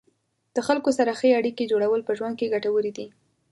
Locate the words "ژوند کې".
2.17-2.51